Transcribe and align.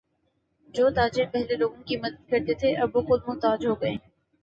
جو 0.73 0.89
تاجر 0.89 1.25
پہلے 1.33 1.55
لوگوں 1.55 1.83
کی 1.83 1.97
مدد 1.97 2.29
کرتے 2.29 2.53
تھے 2.55 2.73
وہ 2.73 2.81
اب 2.83 3.07
خود 3.07 3.21
محتاج 3.27 3.65
ہوگئے 3.65 3.89
ہیں 3.89 3.97